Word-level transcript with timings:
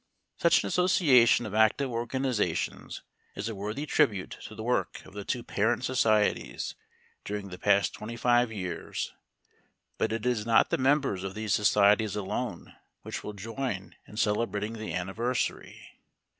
Such 0.35 0.63
an 0.63 0.67
association 0.67 1.45
of 1.45 1.53
active 1.53 1.91
organizations 1.91 3.03
is 3.35 3.47
a 3.47 3.53
worthy 3.53 3.85
tribute 3.85 4.35
to 4.47 4.55
the 4.55 4.63
work 4.63 5.05
of 5.05 5.13
the 5.13 5.23
two 5.23 5.43
parent 5.43 5.83
societies 5.83 6.73
during 7.23 7.49
the 7.49 7.59
past 7.59 7.93
twenty 7.93 8.15
five 8.15 8.51
years; 8.51 9.13
but 9.99 10.11
it 10.11 10.25
is 10.25 10.43
not 10.43 10.71
the 10.71 10.79
members 10.79 11.23
of 11.23 11.35
these 11.35 11.53
societies 11.53 12.15
alone 12.15 12.73
which 13.03 13.23
will 13.23 13.33
join 13.33 13.93
in 14.07 14.17
celebrating 14.17 14.73
the 14.73 14.91
anniversary. 14.91 15.99